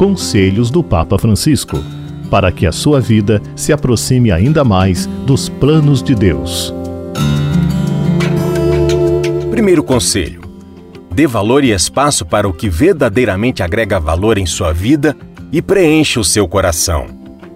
[0.00, 1.78] Conselhos do Papa Francisco,
[2.30, 6.72] para que a sua vida se aproxime ainda mais dos planos de Deus.
[9.50, 10.40] Primeiro conselho:
[11.12, 15.14] dê valor e espaço para o que verdadeiramente agrega valor em sua vida
[15.52, 17.06] e preenche o seu coração.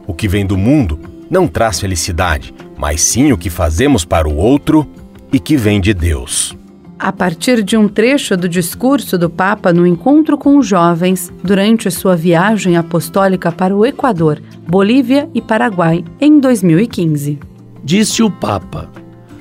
[0.07, 1.01] O que vem do mundo
[1.31, 4.87] não traz felicidade, mas sim o que fazemos para o outro
[5.33, 6.55] e que vem de Deus.
[6.99, 11.91] A partir de um trecho do discurso do Papa no encontro com os jovens durante
[11.91, 17.38] sua viagem apostólica para o Equador, Bolívia e Paraguai em 2015.
[17.83, 18.88] Disse o Papa: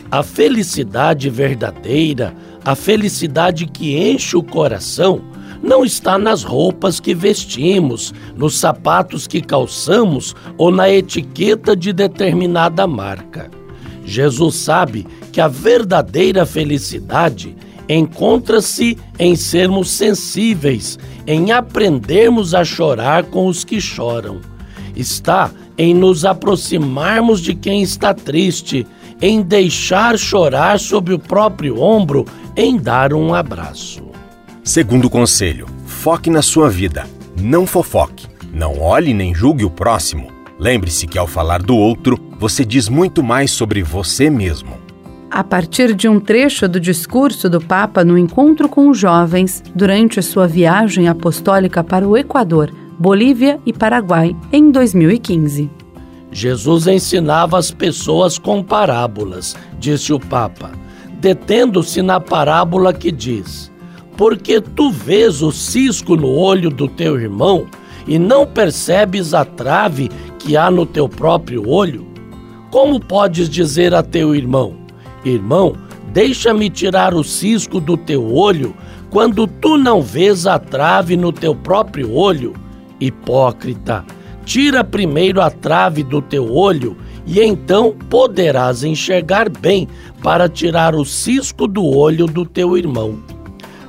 [0.10, 2.34] A felicidade verdadeira,
[2.66, 5.22] a felicidade que enche o coração,
[5.62, 12.86] não está nas roupas que vestimos, nos sapatos que calçamos ou na etiqueta de determinada
[12.88, 13.63] marca.
[14.06, 17.56] Jesus sabe que a verdadeira felicidade
[17.88, 24.40] encontra-se em sermos sensíveis, em aprendermos a chorar com os que choram.
[24.96, 28.86] Está em nos aproximarmos de quem está triste,
[29.22, 34.04] em deixar chorar sobre o próprio ombro, em dar um abraço.
[34.64, 37.06] Segundo conselho: foque na sua vida,
[37.40, 38.28] não fofoque.
[38.54, 40.32] Não olhe nem julgue o próximo.
[40.64, 44.78] Lembre-se que ao falar do outro, você diz muito mais sobre você mesmo.
[45.30, 50.22] A partir de um trecho do discurso do Papa no encontro com os jovens durante
[50.22, 55.70] sua viagem apostólica para o Equador, Bolívia e Paraguai em 2015.
[56.32, 60.72] Jesus ensinava as pessoas com parábolas, disse o Papa,
[61.20, 63.70] detendo-se na parábola que diz:
[64.16, 67.68] porque tu vês o cisco no olho do teu irmão
[68.08, 70.10] e não percebes a trave
[70.44, 72.06] que há no teu próprio olho?
[72.70, 74.76] Como podes dizer a teu irmão:
[75.24, 75.76] Irmão,
[76.12, 78.76] deixa-me tirar o cisco do teu olho,
[79.10, 82.54] quando tu não vês a trave no teu próprio olho?
[83.00, 84.06] Hipócrita,
[84.46, 89.88] tira primeiro a trave do teu olho e então poderás enxergar bem
[90.22, 93.18] para tirar o cisco do olho do teu irmão.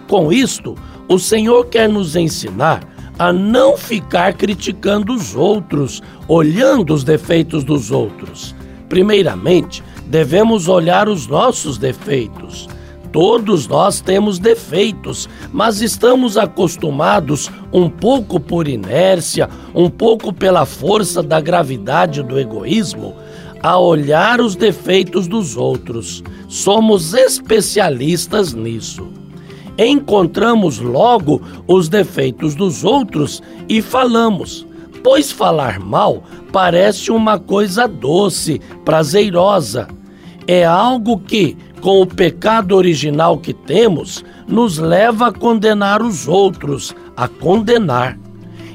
[0.09, 0.76] Com isto,
[1.09, 7.91] o Senhor quer nos ensinar a não ficar criticando os outros, olhando os defeitos dos
[7.91, 8.54] outros.
[8.88, 12.69] Primeiramente, devemos olhar os nossos defeitos.
[13.12, 21.22] Todos nós temos defeitos, mas estamos acostumados, um pouco por inércia, um pouco pela força
[21.22, 23.14] da gravidade do egoísmo,
[23.62, 26.24] a olhar os defeitos dos outros.
[26.48, 29.23] Somos especialistas nisso
[29.78, 34.66] encontramos logo os defeitos dos outros e falamos,
[35.02, 39.88] pois falar mal parece uma coisa doce, prazerosa.
[40.46, 46.94] É algo que, com o pecado original que temos, nos leva a condenar os outros,
[47.16, 48.18] a condenar.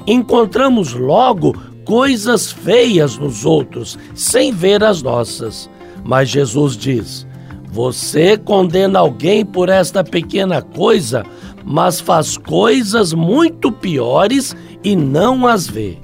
[0.05, 1.55] Encontramos logo
[1.85, 5.69] coisas feias nos outros, sem ver as nossas.
[6.03, 7.27] Mas Jesus diz:
[7.72, 11.24] você condena alguém por esta pequena coisa,
[11.63, 15.97] mas faz coisas muito piores e não as vê.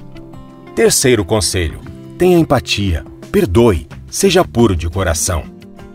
[0.75, 1.79] Terceiro conselho:
[2.17, 5.43] tenha empatia, perdoe, seja puro de coração.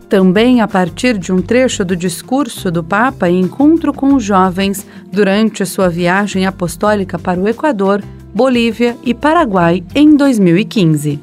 [0.09, 4.85] Também a partir de um trecho do discurso do Papa em encontro com os jovens
[5.09, 8.03] durante sua viagem apostólica para o Equador,
[8.35, 11.17] Bolívia e Paraguai em 2015.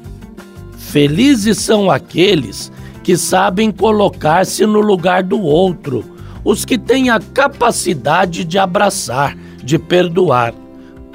[0.75, 2.71] Felizes são aqueles
[3.09, 6.05] que sabem colocar-se no lugar do outro,
[6.45, 10.53] os que têm a capacidade de abraçar, de perdoar.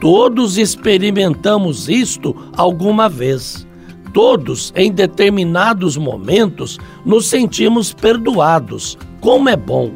[0.00, 3.64] Todos experimentamos isto alguma vez.
[4.12, 8.98] Todos, em determinados momentos, nos sentimos perdoados.
[9.20, 9.92] Como é bom!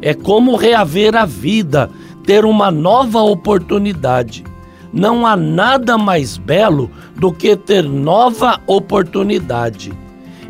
[0.00, 1.90] É como reaver a vida,
[2.24, 4.44] ter uma nova oportunidade.
[4.92, 9.92] Não há nada mais belo do que ter nova oportunidade.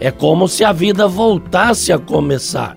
[0.05, 2.77] É como se a vida voltasse a começar.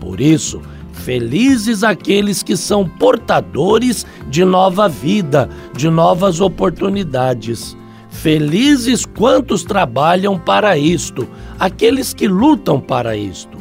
[0.00, 0.62] Por isso,
[0.94, 7.76] felizes aqueles que são portadores de nova vida, de novas oportunidades.
[8.08, 11.28] Felizes quantos trabalham para isto,
[11.60, 13.58] aqueles que lutam para isto.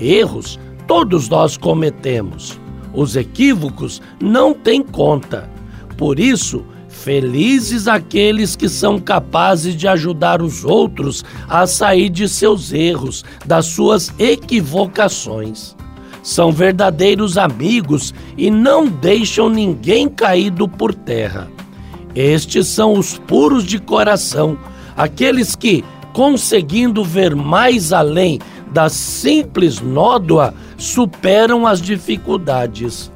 [0.00, 2.58] Erros todos nós cometemos.
[2.94, 5.50] Os equívocos não têm conta.
[5.98, 6.64] Por isso,
[7.04, 13.66] Felizes aqueles que são capazes de ajudar os outros a sair de seus erros, das
[13.66, 15.76] suas equivocações.
[16.24, 21.48] São verdadeiros amigos e não deixam ninguém caído por terra.
[22.16, 24.58] Estes são os puros de coração,
[24.96, 28.40] aqueles que, conseguindo ver mais além
[28.72, 33.10] da simples nódoa, superam as dificuldades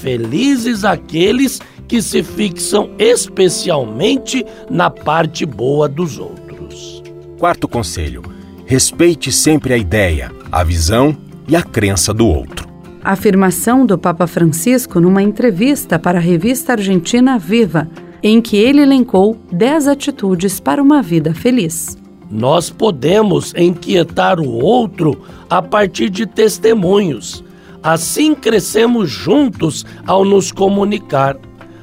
[0.00, 7.02] Felizes aqueles que se fixam especialmente na parte boa dos outros.
[7.38, 8.22] Quarto conselho:
[8.66, 11.16] respeite sempre a ideia, a visão
[11.48, 12.66] e a crença do outro.
[13.02, 17.88] Afirmação do Papa Francisco numa entrevista para a revista argentina Viva,
[18.22, 21.96] em que ele elencou 10 atitudes para uma vida feliz.
[22.28, 27.44] Nós podemos inquietar o outro a partir de testemunhos.
[27.86, 31.36] Assim crescemos juntos ao nos comunicar.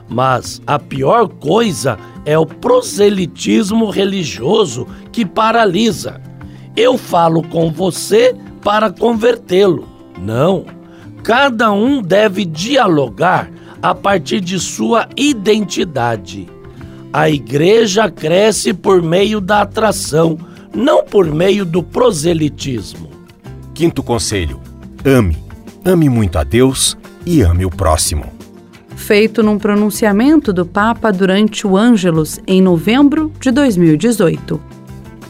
[0.09, 6.19] Mas a pior coisa é o proselitismo religioso que paralisa.
[6.75, 9.87] Eu falo com você para convertê-lo.
[10.21, 10.65] Não.
[11.23, 13.49] Cada um deve dialogar
[13.81, 16.49] a partir de sua identidade.
[17.13, 20.37] A igreja cresce por meio da atração,
[20.75, 23.09] não por meio do proselitismo.
[23.73, 24.59] Quinto conselho:
[25.05, 25.42] ame.
[25.85, 28.31] Ame muito a Deus e ame o próximo.
[28.95, 34.61] Feito num pronunciamento do Papa durante o Ângelus em novembro de 2018.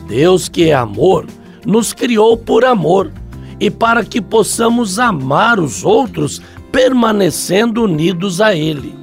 [0.07, 1.25] Deus, que é amor,
[1.65, 3.11] nos criou por amor
[3.59, 6.39] e para que possamos amar os outros
[6.71, 8.95] permanecendo unidos a Ele.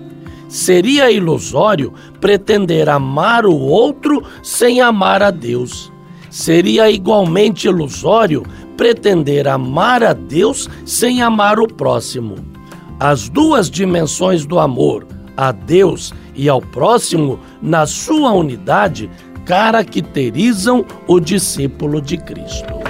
[0.49, 5.93] Seria ilusório pretender amar o outro sem amar a Deus.
[6.31, 8.45] Seria igualmente ilusório
[8.81, 12.37] pretender amar a Deus sem amar o próximo.
[12.99, 15.07] As duas dimensões do amor,
[15.37, 19.11] a Deus e ao próximo, na sua unidade,
[19.45, 22.90] caracterizam o discípulo de Cristo.